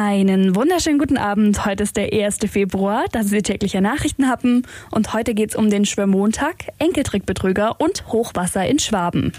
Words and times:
Einen 0.00 0.54
wunderschönen 0.54 1.00
guten 1.00 1.16
Abend. 1.16 1.66
Heute 1.66 1.82
ist 1.82 1.96
der 1.96 2.12
1. 2.12 2.38
Februar, 2.48 3.06
das 3.10 3.30
Sie 3.30 3.42
tägliche 3.42 3.80
Nachrichten 3.80 4.28
haben. 4.28 4.62
Und 4.92 5.12
heute 5.12 5.34
geht 5.34 5.50
es 5.50 5.56
um 5.56 5.70
den 5.70 5.84
Schwörmontag, 5.84 6.68
Enkeltrickbetrüger 6.78 7.80
und 7.80 8.06
Hochwasser 8.06 8.64
in 8.64 8.78
Schwaben. 8.78 9.32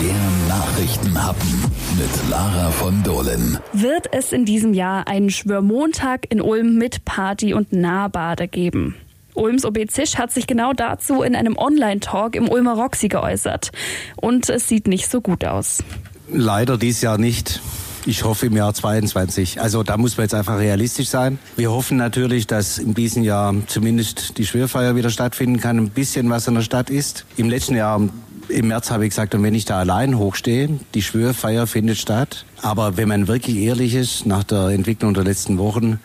Der 0.00 0.48
Nachrichtenhappen 0.48 1.48
mit 1.96 2.28
Lara 2.28 2.72
von 2.72 3.04
Dohlen. 3.04 3.60
Wird 3.72 4.12
es 4.12 4.32
in 4.32 4.44
diesem 4.44 4.74
Jahr 4.74 5.06
einen 5.06 5.30
Schwörmontag 5.30 6.26
in 6.28 6.40
Ulm 6.40 6.74
mit 6.74 7.04
Party 7.04 7.54
und 7.54 7.72
Nahbade 7.72 8.48
geben? 8.48 8.96
Ulms 9.34 9.64
OB 9.64 9.88
Zisch 9.88 10.16
hat 10.18 10.32
sich 10.32 10.48
genau 10.48 10.72
dazu 10.72 11.22
in 11.22 11.36
einem 11.36 11.56
Online-Talk 11.56 12.34
im 12.34 12.48
Ulmer 12.48 12.74
Roxy 12.74 13.06
geäußert. 13.06 13.70
Und 14.16 14.48
es 14.48 14.66
sieht 14.66 14.88
nicht 14.88 15.08
so 15.08 15.20
gut 15.20 15.44
aus. 15.44 15.84
Leider 16.32 16.78
dies 16.78 17.00
Jahr 17.00 17.16
nicht. 17.16 17.60
Ich 18.06 18.24
hoffe 18.24 18.46
im 18.46 18.56
Jahr 18.56 18.72
22. 18.72 19.60
Also 19.60 19.82
da 19.82 19.96
muss 19.96 20.16
man 20.16 20.24
jetzt 20.24 20.34
einfach 20.34 20.58
realistisch 20.58 21.08
sein. 21.08 21.38
Wir 21.56 21.70
hoffen 21.70 21.98
natürlich, 21.98 22.46
dass 22.46 22.78
in 22.78 22.94
diesem 22.94 23.22
Jahr 23.22 23.54
zumindest 23.66 24.38
die 24.38 24.46
Schwörfeier 24.46 24.96
wieder 24.96 25.10
stattfinden 25.10 25.60
kann, 25.60 25.76
ein 25.76 25.90
bisschen 25.90 26.30
was 26.30 26.46
in 26.46 26.54
der 26.54 26.62
Stadt 26.62 26.88
ist. 26.88 27.26
Im 27.36 27.50
letzten 27.50 27.76
Jahr 27.76 28.00
im 28.48 28.68
März 28.68 28.90
habe 28.90 29.04
ich 29.04 29.10
gesagt, 29.10 29.34
und 29.34 29.42
wenn 29.42 29.54
ich 29.54 29.64
da 29.64 29.78
allein 29.78 30.18
hochstehe, 30.18 30.80
die 30.94 31.02
Schwörfeier 31.02 31.66
findet 31.66 31.98
statt. 31.98 32.44
Aber 32.62 32.96
wenn 32.96 33.06
man 33.06 33.28
wirklich 33.28 33.56
ehrlich 33.56 33.94
ist, 33.94 34.26
nach 34.26 34.44
der 34.44 34.68
Entwicklung 34.68 35.14
der 35.14 35.24
letzten 35.24 35.58
Wochen, 35.58 36.00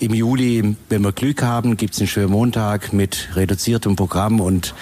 im 0.00 0.14
Juli, 0.14 0.76
wenn 0.88 1.02
wir 1.02 1.12
Glück 1.12 1.42
haben, 1.42 1.76
gibt 1.76 1.94
es 1.94 2.00
einen 2.00 2.08
Schwörmontag 2.08 2.92
mit 2.92 3.30
reduziertem 3.34 3.96
Programm 3.96 4.40
und 4.40 4.74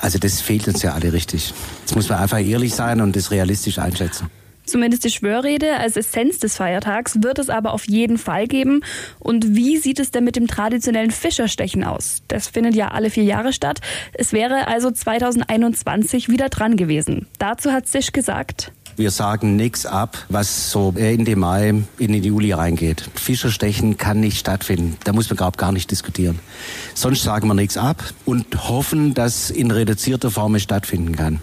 also 0.00 0.18
das 0.18 0.40
fehlt 0.40 0.66
uns 0.68 0.82
ja 0.82 0.94
alle 0.94 1.12
richtig. 1.12 1.52
Jetzt 1.80 1.94
muss 1.94 2.08
man 2.08 2.18
einfach 2.18 2.40
ehrlich 2.40 2.74
sein 2.74 3.00
und 3.00 3.14
das 3.14 3.30
realistisch 3.30 3.78
einschätzen. 3.78 4.30
Zumindest 4.64 5.04
die 5.04 5.10
Schwörrede 5.10 5.76
als 5.76 5.96
Essenz 5.96 6.38
des 6.38 6.56
Feiertags 6.56 7.22
wird 7.22 7.38
es 7.38 7.50
aber 7.50 7.72
auf 7.72 7.86
jeden 7.88 8.18
Fall 8.18 8.46
geben. 8.46 8.82
Und 9.18 9.56
wie 9.56 9.76
sieht 9.76 9.98
es 9.98 10.10
denn 10.10 10.24
mit 10.24 10.36
dem 10.36 10.46
traditionellen 10.46 11.10
Fischerstechen 11.10 11.84
aus? 11.84 12.22
Das 12.28 12.48
findet 12.48 12.74
ja 12.74 12.88
alle 12.88 13.10
vier 13.10 13.24
Jahre 13.24 13.52
statt. 13.52 13.80
Es 14.14 14.32
wäre 14.32 14.68
also 14.68 14.90
2021 14.90 16.28
wieder 16.28 16.48
dran 16.48 16.76
gewesen. 16.76 17.26
Dazu 17.38 17.72
hat 17.72 17.88
Sisch 17.88 18.12
gesagt. 18.12 18.72
Wir 18.96 19.10
sagen 19.10 19.56
nichts 19.56 19.86
ab, 19.86 20.18
was 20.28 20.70
so 20.70 20.92
Ende 20.96 21.36
Mai 21.36 21.82
in 21.98 22.12
den 22.12 22.22
Juli 22.22 22.52
reingeht. 22.52 23.08
Fischerstechen 23.14 23.96
kann 23.96 24.20
nicht 24.20 24.38
stattfinden. 24.38 24.96
Da 25.04 25.12
muss 25.12 25.30
man 25.30 25.36
glaube 25.36 25.56
gar 25.56 25.72
nicht 25.72 25.90
diskutieren. 25.90 26.38
Sonst 26.94 27.22
sagen 27.22 27.48
wir 27.48 27.54
nichts 27.54 27.76
ab 27.76 28.02
und 28.24 28.68
hoffen, 28.68 29.14
dass 29.14 29.50
in 29.50 29.70
reduzierter 29.70 30.30
Form 30.30 30.54
es 30.54 30.62
stattfinden 30.62 31.16
kann. 31.16 31.40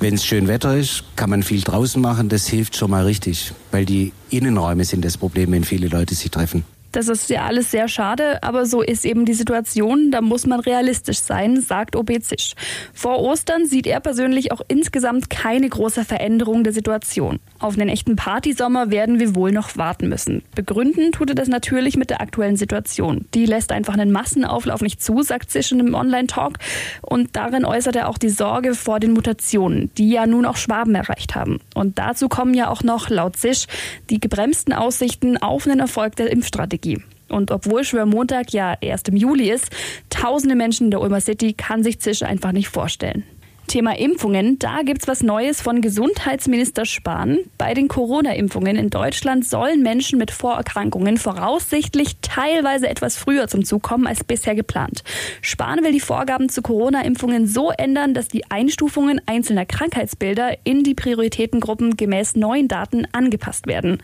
Wenn 0.00 0.14
es 0.14 0.24
schön 0.24 0.48
Wetter 0.48 0.76
ist, 0.76 1.04
kann 1.16 1.30
man 1.30 1.42
viel 1.42 1.60
draußen 1.60 2.00
machen. 2.02 2.28
Das 2.28 2.46
hilft 2.46 2.76
schon 2.76 2.90
mal 2.90 3.04
richtig, 3.04 3.52
weil 3.70 3.84
die 3.84 4.12
Innenräume 4.30 4.84
sind 4.84 5.04
das 5.04 5.16
Problem, 5.16 5.52
wenn 5.52 5.64
viele 5.64 5.88
Leute 5.88 6.14
sich 6.14 6.30
treffen. 6.30 6.64
Das 6.92 7.08
ist 7.08 7.28
ja 7.28 7.44
alles 7.44 7.70
sehr 7.70 7.88
schade, 7.88 8.42
aber 8.42 8.66
so 8.66 8.82
ist 8.82 9.04
eben 9.04 9.24
die 9.24 9.34
Situation. 9.34 10.10
Da 10.10 10.20
muss 10.20 10.46
man 10.46 10.60
realistisch 10.60 11.18
sein, 11.18 11.60
sagt 11.60 11.96
OB 11.96 12.22
Zisch. 12.22 12.54
Vor 12.94 13.20
Ostern 13.20 13.66
sieht 13.66 13.86
er 13.86 14.00
persönlich 14.00 14.52
auch 14.52 14.62
insgesamt 14.68 15.30
keine 15.30 15.68
große 15.68 16.04
Veränderung 16.04 16.64
der 16.64 16.72
Situation. 16.72 17.38
Auf 17.58 17.74
einen 17.74 17.88
echten 17.88 18.16
Partysommer 18.16 18.90
werden 18.90 19.18
wir 19.18 19.34
wohl 19.34 19.52
noch 19.52 19.76
warten 19.76 20.08
müssen. 20.08 20.42
Begründen 20.54 21.12
tut 21.12 21.30
er 21.30 21.34
das 21.34 21.48
natürlich 21.48 21.96
mit 21.96 22.10
der 22.10 22.20
aktuellen 22.20 22.56
Situation. 22.56 23.26
Die 23.34 23.46
lässt 23.46 23.72
einfach 23.72 23.94
einen 23.94 24.12
Massenauflauf 24.12 24.80
nicht 24.80 25.02
zu, 25.02 25.22
sagt 25.22 25.50
Zisch 25.50 25.72
in 25.72 25.80
einem 25.80 25.94
Online-Talk. 25.94 26.54
Und 27.02 27.36
darin 27.36 27.64
äußert 27.64 27.96
er 27.96 28.08
auch 28.08 28.18
die 28.18 28.28
Sorge 28.28 28.74
vor 28.74 29.00
den 29.00 29.12
Mutationen, 29.12 29.90
die 29.98 30.10
ja 30.10 30.26
nun 30.26 30.46
auch 30.46 30.56
Schwaben 30.56 30.94
erreicht 30.94 31.34
haben. 31.34 31.60
Und 31.78 31.98
dazu 31.98 32.28
kommen 32.28 32.54
ja 32.54 32.68
auch 32.68 32.82
noch, 32.82 33.08
laut 33.08 33.36
Zisch, 33.36 33.66
die 34.10 34.20
gebremsten 34.20 34.72
Aussichten 34.72 35.36
auf 35.36 35.66
einen 35.66 35.80
Erfolg 35.80 36.16
der 36.16 36.30
Impfstrategie. 36.30 36.58
Strategie. 36.58 36.98
Und 37.28 37.50
obwohl 37.50 37.84
Schwörmontag 37.84 38.52
ja 38.52 38.76
erst 38.80 39.08
im 39.08 39.16
Juli 39.16 39.50
ist, 39.50 39.70
tausende 40.10 40.54
Menschen 40.54 40.86
in 40.86 40.90
der 40.90 41.00
Ulmer 41.00 41.20
City 41.20 41.52
kann 41.52 41.82
sich 41.82 42.00
Zisch 42.00 42.22
einfach 42.22 42.52
nicht 42.52 42.68
vorstellen. 42.68 43.24
Thema 43.68 43.96
Impfungen, 43.96 44.58
da 44.58 44.82
gibt's 44.82 45.06
was 45.06 45.22
Neues 45.22 45.60
von 45.60 45.80
Gesundheitsminister 45.80 46.86
Spahn. 46.86 47.38
Bei 47.58 47.74
den 47.74 47.86
Corona-Impfungen 47.86 48.76
in 48.76 48.90
Deutschland 48.90 49.46
sollen 49.46 49.82
Menschen 49.82 50.18
mit 50.18 50.30
Vorerkrankungen 50.30 51.18
voraussichtlich 51.18 52.16
teilweise 52.22 52.88
etwas 52.88 53.16
früher 53.16 53.46
zum 53.46 53.64
Zug 53.64 53.82
kommen 53.82 54.06
als 54.06 54.24
bisher 54.24 54.54
geplant. 54.54 55.04
Spahn 55.42 55.84
will 55.84 55.92
die 55.92 56.00
Vorgaben 56.00 56.48
zu 56.48 56.62
Corona-Impfungen 56.62 57.46
so 57.46 57.70
ändern, 57.70 58.14
dass 58.14 58.28
die 58.28 58.50
Einstufungen 58.50 59.20
einzelner 59.26 59.66
Krankheitsbilder 59.66 60.56
in 60.64 60.82
die 60.82 60.94
Prioritätengruppen 60.94 61.96
gemäß 61.96 62.34
neuen 62.34 62.66
Daten 62.66 63.06
angepasst 63.12 63.66
werden. 63.66 64.02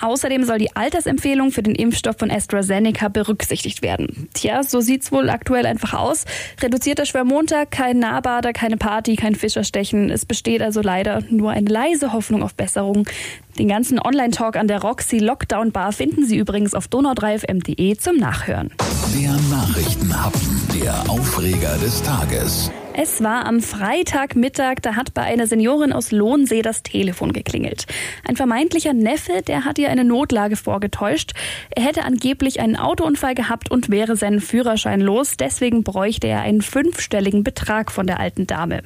Außerdem 0.00 0.44
soll 0.44 0.58
die 0.58 0.76
Altersempfehlung 0.76 1.50
für 1.50 1.62
den 1.62 1.74
Impfstoff 1.74 2.18
von 2.18 2.30
AstraZeneca 2.30 3.08
berücksichtigt 3.08 3.80
werden. 3.80 4.28
Tja, 4.34 4.62
so 4.62 4.80
sieht's 4.80 5.10
wohl 5.10 5.30
aktuell 5.30 5.64
einfach 5.64 5.94
aus. 5.94 6.26
Reduzierter 6.62 7.06
Schwermontag, 7.06 7.70
kein 7.70 7.98
Nahbader, 7.98 8.52
keine 8.52 8.76
Party 8.76 9.05
Party, 9.06 9.14
kein 9.14 9.34
Fischerstechen. 9.36 10.10
Es 10.10 10.26
besteht 10.26 10.62
also 10.62 10.80
leider 10.80 11.22
nur 11.30 11.52
eine 11.52 11.70
leise 11.70 12.12
Hoffnung 12.12 12.42
auf 12.42 12.54
Besserung. 12.54 13.08
Den 13.56 13.68
ganzen 13.68 14.00
Online-Talk 14.00 14.56
an 14.56 14.66
der 14.66 14.82
Roxy 14.82 15.18
Lockdown 15.18 15.70
Bar 15.70 15.92
finden 15.92 16.26
Sie 16.26 16.36
übrigens 16.36 16.74
auf 16.74 16.86
donau3fm.de 16.86 17.96
zum 17.98 18.16
Nachhören. 18.16 18.72
Der 19.14 19.32
Nachrichtenhappen, 19.56 20.60
der 20.74 21.08
Aufreger 21.08 21.78
des 21.78 22.02
Tages. 22.02 22.72
Es 22.98 23.22
war 23.22 23.44
am 23.44 23.60
Freitagmittag, 23.60 24.76
da 24.80 24.96
hat 24.96 25.12
bei 25.12 25.20
einer 25.20 25.46
Seniorin 25.46 25.92
aus 25.92 26.12
Lohnsee 26.12 26.62
das 26.62 26.82
Telefon 26.82 27.34
geklingelt. 27.34 27.84
Ein 28.26 28.36
vermeintlicher 28.36 28.94
Neffe, 28.94 29.42
der 29.46 29.66
hat 29.66 29.78
ihr 29.78 29.90
eine 29.90 30.02
Notlage 30.02 30.56
vorgetäuscht. 30.56 31.32
Er 31.68 31.82
hätte 31.82 32.04
angeblich 32.04 32.58
einen 32.58 32.76
Autounfall 32.76 33.34
gehabt 33.34 33.70
und 33.70 33.90
wäre 33.90 34.16
seinen 34.16 34.40
Führerschein 34.40 35.02
los. 35.02 35.36
Deswegen 35.36 35.84
bräuchte 35.84 36.26
er 36.26 36.40
einen 36.40 36.62
fünfstelligen 36.62 37.44
Betrag 37.44 37.92
von 37.92 38.06
der 38.06 38.18
alten 38.18 38.46
Dame. 38.46 38.80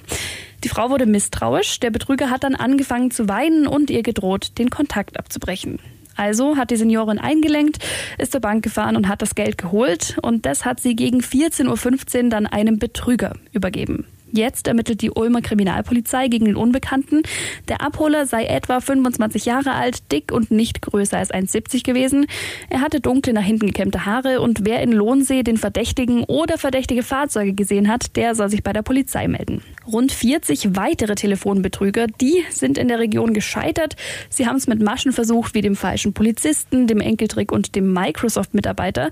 Die 0.65 0.69
Frau 0.69 0.91
wurde 0.91 1.07
misstrauisch. 1.07 1.79
Der 1.79 1.91
Betrüger 1.91 2.31
hat 2.31 2.43
dann 2.43 2.57
angefangen 2.57 3.13
zu 3.13 3.29
weinen 3.29 3.69
und 3.69 3.91
ihr 3.91 4.03
gedroht, 4.03 4.59
den 4.59 4.71
Kontakt 4.71 5.21
abzubrechen. 5.21 5.79
Also 6.21 6.59
hat 6.59 6.71
die 6.71 6.77
Seniorin 6.77 7.19
eingelenkt, 7.19 7.79
ist 8.19 8.33
zur 8.33 8.43
Bank 8.43 8.63
gefahren 8.63 8.95
und 8.95 9.09
hat 9.09 9.23
das 9.23 9.35
Geld 9.35 9.57
geholt 9.57 10.19
und 10.21 10.45
das 10.45 10.67
hat 10.67 10.79
sie 10.79 10.95
gegen 10.95 11.21
14.15 11.21 12.25
Uhr 12.25 12.29
dann 12.29 12.47
einem 12.47 12.79
Betrüger 12.79 13.33
übergeben. 13.53 14.05
Jetzt 14.31 14.69
ermittelt 14.69 15.01
die 15.01 15.11
Ulmer 15.11 15.41
Kriminalpolizei 15.41 16.29
gegen 16.29 16.45
den 16.45 16.57
Unbekannten. 16.57 17.23
Der 17.69 17.81
Abholer 17.81 18.27
sei 18.27 18.45
etwa 18.45 18.81
25 18.81 19.47
Jahre 19.47 19.73
alt, 19.73 20.13
dick 20.13 20.31
und 20.31 20.51
nicht 20.51 20.83
größer 20.83 21.17
als 21.17 21.33
1,70 21.33 21.85
gewesen. 21.85 22.27
Er 22.69 22.83
hatte 22.83 23.01
dunkle 23.01 23.33
nach 23.33 23.43
hinten 23.43 23.67
gekämmte 23.67 24.05
Haare 24.05 24.43
und 24.43 24.67
wer 24.67 24.83
in 24.83 24.93
Lohnsee 24.93 25.43
den 25.43 25.57
Verdächtigen 25.57 26.25
oder 26.25 26.59
verdächtige 26.59 27.03
Fahrzeuge 27.03 27.55
gesehen 27.55 27.89
hat, 27.89 28.15
der 28.17 28.35
soll 28.35 28.51
sich 28.51 28.63
bei 28.63 28.75
der 28.75 28.83
Polizei 28.83 29.27
melden. 29.27 29.63
Rund 29.87 30.13
40 30.13 30.77
weitere 30.77 31.15
Telefonbetrüger, 31.15 32.07
die 32.07 32.45
sind 32.51 32.79
in 32.79 32.89
der 32.89 32.99
Region 32.99 33.35
gescheitert. 33.35 33.97
Sie 34.29 34.47
haben 34.47 34.57
es 34.57 34.67
mit 34.67 34.81
Maschen 34.81 35.13
versucht, 35.13 35.55
wie 35.55 35.63
dem 35.63 35.77
falschen 35.77 36.13
Polizisten, 36.13 36.87
dem 36.87 37.01
Enkeltrick 37.01 37.51
und 37.53 37.75
dem 37.75 37.93
Microsoft-Mitarbeiter. 37.93 39.11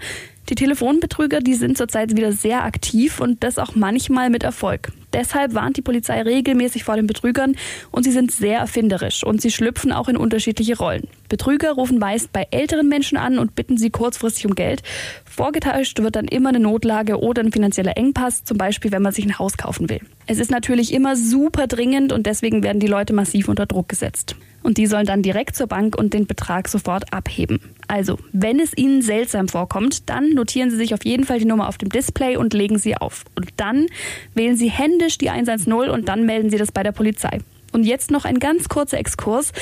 Die 0.49 0.55
Telefonbetrüger, 0.55 1.41
die 1.41 1.55
sind 1.55 1.77
zurzeit 1.77 2.17
wieder 2.17 2.33
sehr 2.33 2.65
aktiv 2.65 3.21
und 3.21 3.43
das 3.43 3.59
auch 3.59 3.75
manchmal 3.75 4.31
mit 4.31 4.43
Erfolg. 4.43 4.93
Deshalb 5.19 5.53
warnt 5.53 5.77
die 5.77 5.83
Polizei 5.83 6.23
regelmäßig 6.23 6.85
vor 6.85 6.95
den 6.95 7.09
Betrügern 7.09 7.57
und 7.91 8.05
sie 8.05 8.13
sind 8.13 8.31
sehr 8.31 8.61
erfinderisch 8.61 9.25
und 9.25 9.43
sie 9.43 9.51
schlüpfen 9.51 9.91
auch 9.91 10.07
in 10.07 10.17
unterschiedliche 10.17 10.79
Rollen. 10.79 11.09
Betrüger 11.29 11.73
rufen 11.73 11.99
meist 11.99 12.33
bei 12.33 12.47
älteren 12.53 12.89
Menschen 12.89 13.19
an 13.19 13.41
und 13.41 13.57
bitten 13.57 13.77
sie 13.79 13.91
kurzfristig 13.91 14.47
um 14.47 14.55
Geld. 14.55 14.85
Vorgetäuscht 15.25 15.99
wird 15.99 16.15
dann 16.15 16.29
immer 16.29 16.51
eine 16.51 16.61
Notlage 16.61 17.19
oder 17.19 17.43
ein 17.43 17.51
finanzieller 17.51 17.97
Engpass, 17.97 18.45
zum 18.45 18.59
Beispiel 18.59 18.93
wenn 18.93 19.03
man 19.03 19.13
sich 19.13 19.25
ein 19.25 19.41
Haus 19.41 19.57
kaufen 19.57 19.91
will. 19.91 20.03
Es 20.29 20.39
ist 20.39 20.53
natürlich 20.53 20.93
immer 20.93 21.17
super 21.17 21.67
dringend 21.67 22.13
und 22.13 22.27
deswegen 22.27 22.63
werden 22.63 22.79
die 22.79 22.87
Leute 22.87 23.13
massiv 23.13 23.49
unter 23.49 23.67
Druck 23.67 23.89
gesetzt. 23.89 24.37
Und 24.63 24.77
die 24.77 24.87
sollen 24.87 25.07
dann 25.07 25.23
direkt 25.23 25.57
zur 25.57 25.67
Bank 25.67 25.97
und 25.97 26.13
den 26.13 26.27
Betrag 26.27 26.69
sofort 26.69 27.13
abheben. 27.13 27.61
Also, 27.87 28.19
wenn 28.33 28.61
es 28.61 28.77
Ihnen 28.77 29.01
seltsam 29.01 29.49
vorkommt, 29.49 30.11
dann 30.11 30.31
notieren 30.31 30.71
Sie 30.71 30.77
sich 30.77 30.93
auf 30.93 31.05
jeden 31.05 31.25
Fall 31.25 31.39
die 31.39 31.47
Nummer 31.47 31.69
auf 31.69 31.79
dem 31.79 31.89
Display 31.89 32.37
und 32.37 32.53
legen 32.53 32.79
sie 32.79 32.97
auf. 32.97 33.25
Und 33.35 33.49
dann 33.57 33.87
wählen 34.35 34.57
Sie 34.57 34.69
händisch 35.09 35.19
die 35.19 35.31
110 35.31 35.73
und 35.73 36.09
dann 36.09 36.27
melden 36.27 36.51
Sie 36.51 36.59
das 36.59 36.71
bei 36.71 36.83
der 36.83 36.93
Polizei. 36.93 37.41
Und 37.73 37.85
jetzt 37.85 38.11
noch 38.11 38.25
ein 38.25 38.39
ganz 38.39 38.69
kurzer 38.69 38.99
Exkurs. 38.99 39.53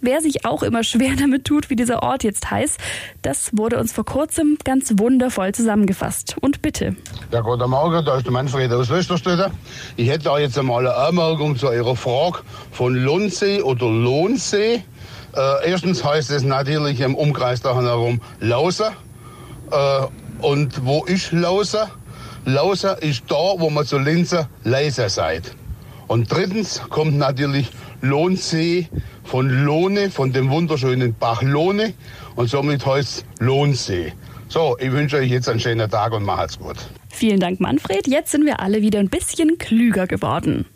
Wer 0.00 0.20
sich 0.20 0.44
auch 0.44 0.62
immer 0.62 0.82
schwer 0.82 1.12
damit 1.18 1.44
tut, 1.44 1.68
wie 1.68 1.76
dieser 1.76 2.02
Ort 2.02 2.24
jetzt 2.24 2.50
heißt, 2.50 2.78
das 3.22 3.50
wurde 3.52 3.78
uns 3.78 3.92
vor 3.92 4.04
kurzem 4.04 4.56
ganz 4.64 4.94
wundervoll 4.96 5.52
zusammengefasst. 5.52 6.36
Und 6.40 6.62
bitte. 6.62 6.96
Ja, 7.32 7.40
guten 7.40 7.68
Morgen, 7.68 8.04
da 8.04 8.16
ist 8.16 8.24
der 8.24 8.32
Manfred 8.32 8.72
aus 8.72 8.88
Westerstede. 8.88 9.50
Ich 9.96 10.08
hätte 10.08 10.24
da 10.24 10.38
jetzt 10.38 10.58
einmal 10.58 10.86
eine 10.86 10.96
Anmerkung 10.96 11.56
zu 11.56 11.70
Ihrer 11.70 11.96
Frage 11.96 12.38
von 12.70 12.94
Lohnsee 12.94 13.60
oder 13.60 13.86
Lohnsee. 13.90 14.82
Äh, 15.36 15.70
erstens 15.70 16.02
heißt 16.02 16.30
es 16.30 16.44
natürlich 16.44 17.00
im 17.00 17.14
Umkreis 17.14 17.60
dahin 17.60 17.84
herum 17.84 18.20
Lauser. 18.40 18.92
Äh, 19.70 20.06
und 20.40 20.84
wo 20.84 21.04
ist 21.04 21.32
Lauser? 21.32 21.90
Lauser 22.44 23.02
ist 23.02 23.24
da, 23.28 23.54
wo 23.58 23.70
man 23.70 23.86
zu 23.86 23.98
Linzer 23.98 24.48
leiser 24.64 25.08
seid. 25.08 25.54
Und 26.06 26.30
drittens 26.30 26.82
kommt 26.90 27.16
natürlich 27.16 27.70
Lohnsee 28.02 28.88
von 29.24 29.48
Lohne, 29.48 30.10
von 30.10 30.32
dem 30.32 30.50
wunderschönen 30.50 31.14
Bach 31.14 31.42
Lohne. 31.42 31.94
und 32.36 32.48
somit 32.48 32.84
heißt 32.84 33.08
es 33.18 33.24
Lohnsee. 33.38 34.12
So, 34.48 34.76
ich 34.78 34.92
wünsche 34.92 35.16
euch 35.16 35.30
jetzt 35.30 35.48
einen 35.48 35.60
schönen 35.60 35.90
Tag 35.90 36.12
und 36.12 36.24
macht's 36.24 36.58
gut. 36.58 36.76
Vielen 37.08 37.40
Dank, 37.40 37.60
Manfred. 37.60 38.06
Jetzt 38.06 38.32
sind 38.32 38.44
wir 38.44 38.60
alle 38.60 38.82
wieder 38.82 38.98
ein 38.98 39.08
bisschen 39.08 39.56
klüger 39.56 40.06
geworden. 40.06 40.66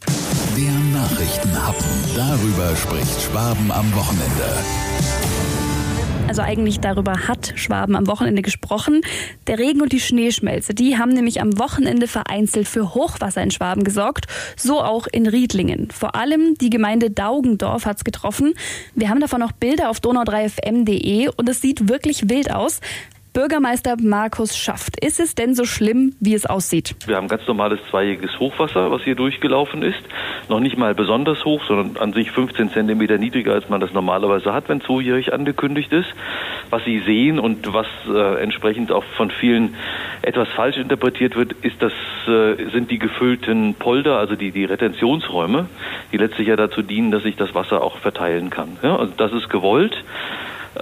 Der 0.56 1.00
Nachrichtenhappen. 1.00 1.87
Darüber 2.17 2.75
spricht 2.76 3.20
Schwaben 3.20 3.70
am 3.70 3.94
Wochenende. 3.94 4.98
Also 6.29 6.43
eigentlich 6.43 6.79
darüber 6.79 7.27
hat 7.27 7.55
Schwaben 7.57 7.97
am 7.97 8.07
Wochenende 8.07 8.43
gesprochen. 8.43 9.01
Der 9.47 9.59
Regen 9.59 9.81
und 9.81 9.93
die 9.93 9.99
Schneeschmelze, 9.99 10.75
die 10.75 10.99
haben 10.99 11.15
nämlich 11.15 11.41
am 11.41 11.59
Wochenende 11.59 12.07
vereinzelt 12.07 12.69
für 12.69 12.95
Hochwasser 12.95 13.43
in 13.43 13.51
Schwaben 13.51 13.83
gesorgt, 13.83 14.27
so 14.55 14.83
auch 14.83 15.07
in 15.11 15.27
Riedlingen. 15.27 15.91
Vor 15.91 16.15
allem 16.15 16.55
die 16.61 16.69
Gemeinde 16.69 17.11
Daugendorf 17.11 17.87
hat's 17.87 18.05
getroffen. 18.05 18.53
Wir 18.95 19.09
haben 19.09 19.21
davon 19.21 19.43
auch 19.43 19.53
Bilder 19.53 19.89
auf 19.89 20.01
donau3fm.de 20.01 21.31
und 21.35 21.49
es 21.49 21.63
sieht 21.63 21.89
wirklich 21.89 22.29
wild 22.29 22.53
aus. 22.53 22.81
Bürgermeister 23.38 23.94
Markus 24.02 24.58
Schaft. 24.58 24.99
Ist 24.99 25.20
es 25.20 25.37
denn 25.37 25.55
so 25.55 25.64
schlimm, 25.64 26.12
wie 26.19 26.35
es 26.35 26.44
aussieht? 26.44 26.96
Wir 27.06 27.14
haben 27.14 27.29
ganz 27.29 27.46
normales 27.46 27.79
zweijähriges 27.88 28.40
Hochwasser, 28.40 28.90
was 28.90 29.02
hier 29.02 29.14
durchgelaufen 29.14 29.82
ist. 29.82 30.00
Noch 30.49 30.58
nicht 30.58 30.76
mal 30.76 30.93
besonders 30.93 31.44
hoch, 31.44 31.62
sondern 31.69 32.02
an 32.02 32.12
sich 32.12 32.32
15 32.32 32.73
Zentimeter 32.73 33.17
niedriger, 33.17 33.52
als 33.52 33.69
man 33.69 33.81
das 33.81 33.93
normalerweise 33.93 34.52
hat, 34.52 34.69
wenn 34.69 34.81
zweijährig 34.81 35.32
angekündigt 35.32 35.93
ist. 35.93 36.08
Was 36.70 36.85
Sie 36.85 36.99
sehen 37.06 37.38
und 37.38 37.73
was 37.73 37.87
äh, 38.12 38.43
entsprechend 38.43 38.90
auch 38.90 39.05
von 39.17 39.31
vielen 39.31 39.76
etwas 40.23 40.49
falsch 40.49 40.76
interpretiert 40.76 41.37
wird, 41.37 41.52
ist, 41.62 41.81
das 41.81 41.93
äh, 42.26 42.69
sind 42.73 42.91
die 42.91 42.99
gefüllten 42.99 43.75
Polder, 43.75 44.19
also 44.19 44.34
die, 44.34 44.50
die 44.50 44.64
Retentionsräume, 44.64 45.69
die 46.11 46.17
letztlich 46.17 46.49
ja 46.49 46.56
dazu 46.56 46.82
dienen, 46.82 47.12
dass 47.12 47.23
sich 47.23 47.37
das 47.37 47.55
Wasser 47.55 47.82
auch 47.82 47.99
verteilen 47.99 48.50
kann. 48.50 48.79
Ja, 48.82 48.96
also 48.96 49.12
das 49.17 49.32
ist 49.32 49.49
gewollt 49.49 50.02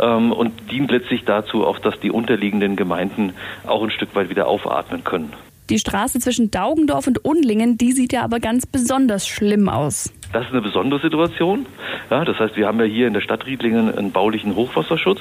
ähm, 0.01 0.33
und 0.33 0.71
dient 0.71 0.91
letztlich 0.91 1.25
dazu 1.25 1.67
auch, 1.67 1.79
dass 1.79 1.99
die 2.01 2.11
unterliegenden 2.11 2.77
Gemeinden 2.77 3.33
auch 3.67 3.83
ein 3.83 3.91
Stück 3.91 4.15
weit 4.15 4.31
wieder 4.31 4.47
aufatmen 4.47 5.05
können. 5.05 5.33
Die 5.69 5.81
Straße 5.81 6.21
zwischen 6.21 6.53
Daugendorf 6.53 7.09
und 7.09 7.25
Undlingen, 7.25 7.77
die 7.77 7.91
sieht 7.91 8.13
ja 8.13 8.23
aber 8.23 8.39
ganz 8.39 8.67
besonders 8.67 9.27
schlimm 9.27 9.69
aus. 9.69 10.13
Das 10.33 10.45
ist 10.45 10.53
eine 10.53 10.61
besondere 10.61 11.01
Situation. 11.01 11.67
Ja, 12.09 12.25
das 12.25 12.39
heißt, 12.39 12.57
wir 12.57 12.69
haben 12.69 12.79
ja 12.79 12.85
hier 12.85 13.09
in 13.09 13.15
der 13.15 13.21
Stadt 13.21 13.47
Riedlingen 13.47 13.93
einen 13.93 14.13
baulichen 14.13 14.55
Hochwasserschutz. 14.55 15.21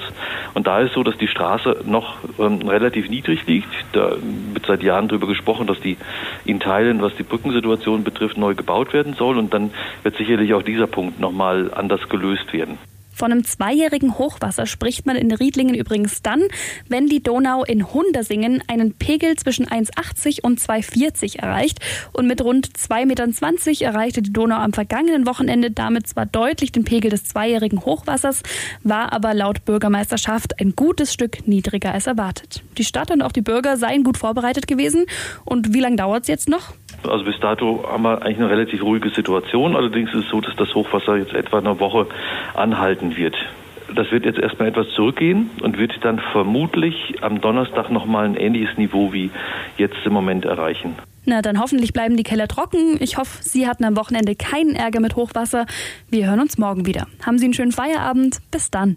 Und 0.53 0.67
da 0.67 0.81
ist 0.81 0.93
so, 0.93 1.01
dass 1.01 1.17
die 1.17 1.27
Straße 1.27 1.83
noch 1.85 2.17
ähm, 2.37 2.67
relativ 2.67 3.09
niedrig 3.09 3.47
liegt. 3.47 3.69
Da 3.93 4.17
wird 4.53 4.65
seit 4.67 4.83
Jahren 4.83 5.07
darüber 5.07 5.25
gesprochen, 5.25 5.65
dass 5.65 5.79
die 5.79 5.97
in 6.45 6.59
Teilen, 6.59 7.01
was 7.01 7.15
die 7.15 7.23
Brückensituation 7.23 8.03
betrifft, 8.03 8.37
neu 8.37 8.53
gebaut 8.53 8.93
werden 8.93 9.13
soll. 9.13 9.39
Und 9.39 9.51
dann 9.51 9.71
wird 10.03 10.15
sicherlich 10.17 10.53
auch 10.53 10.63
dieser 10.63 10.87
Punkt 10.87 11.19
nochmal 11.19 11.71
anders 11.73 12.07
gelöst 12.07 12.53
werden. 12.53 12.77
Von 13.15 13.31
einem 13.31 13.45
zweijährigen 13.45 14.17
Hochwasser 14.17 14.65
spricht 14.65 15.05
man 15.05 15.15
in 15.15 15.31
Riedlingen 15.31 15.73
übrigens 15.73 16.21
dann, 16.21 16.41
wenn 16.89 17.07
die 17.07 17.23
Donau 17.23 17.63
in 17.63 17.93
Hundersingen 17.93 18.61
einen 18.67 18.93
Pegel 18.93 19.37
zwischen 19.37 19.65
1,80 19.67 20.41
und 20.41 20.59
2,40 20.59 21.39
erreicht. 21.39 21.79
Und 22.11 22.27
mit 22.27 22.41
rund 22.41 22.67
2,20 22.67 23.05
Metern 23.05 23.33
erreichte 23.79 24.21
die 24.21 24.33
Donau 24.33 24.57
am 24.57 24.73
vergangenen 24.73 25.25
Wochenende 25.25 25.71
damit 25.71 26.07
zwar 26.07 26.25
deutlich 26.25 26.73
den 26.73 26.83
Pegel 26.83 27.09
des 27.09 27.23
zweijährigen 27.23 27.85
Hochwassers, 27.85 28.43
war 28.83 29.13
aber 29.13 29.33
laut 29.33 29.63
Bürgermeisterschaft 29.63 30.59
ein 30.59 30.75
gutes 30.75 31.13
Stück 31.13 31.47
niedriger 31.47 31.93
als 31.93 32.07
erwartet. 32.07 32.63
Die 32.77 32.83
Stadt 32.83 33.11
und 33.11 33.21
auch 33.21 33.31
die 33.31 33.41
Bürger 33.41 33.77
seien 33.77 34.03
gut 34.03 34.17
vorbereitet 34.17 34.67
gewesen. 34.67 35.05
Und 35.45 35.73
wie 35.73 35.79
lange 35.79 35.95
dauert 35.95 36.23
es 36.23 36.27
jetzt 36.27 36.49
noch? 36.49 36.73
Also 37.07 37.25
bis 37.25 37.39
dato 37.39 37.85
haben 37.89 38.03
wir 38.03 38.21
eigentlich 38.21 38.37
eine 38.37 38.49
relativ 38.49 38.83
ruhige 38.83 39.09
Situation. 39.09 39.75
Allerdings 39.75 40.13
ist 40.13 40.25
es 40.25 40.29
so, 40.29 40.41
dass 40.41 40.55
das 40.55 40.73
Hochwasser 40.73 41.17
jetzt 41.17 41.33
etwa 41.33 41.59
eine 41.59 41.79
Woche 41.79 42.07
anhalten 42.53 43.15
wird. 43.15 43.35
Das 43.93 44.11
wird 44.11 44.25
jetzt 44.25 44.39
erstmal 44.39 44.69
etwas 44.69 44.89
zurückgehen 44.95 45.51
und 45.61 45.77
wird 45.77 45.93
dann 46.03 46.19
vermutlich 46.31 47.15
am 47.21 47.39
Donnerstag 47.41 47.91
nochmal 47.91 48.25
ein 48.25 48.35
ähnliches 48.35 48.77
Niveau 48.77 49.13
wie 49.13 49.29
jetzt 49.77 49.97
im 50.05 50.13
Moment 50.13 50.45
erreichen. 50.45 50.95
Na, 51.25 51.41
dann 51.41 51.59
hoffentlich 51.59 51.93
bleiben 51.93 52.17
die 52.17 52.23
Keller 52.23 52.47
trocken. 52.47 52.97
Ich 52.99 53.17
hoffe, 53.17 53.41
Sie 53.41 53.67
hatten 53.67 53.83
am 53.83 53.95
Wochenende 53.95 54.35
keinen 54.35 54.75
Ärger 54.75 54.99
mit 54.99 55.15
Hochwasser. 55.15 55.65
Wir 56.09 56.27
hören 56.27 56.39
uns 56.39 56.57
morgen 56.57 56.85
wieder. 56.85 57.07
Haben 57.25 57.39
Sie 57.39 57.45
einen 57.45 57.53
schönen 57.53 57.71
Feierabend. 57.71 58.39
Bis 58.51 58.69
dann. 58.69 58.93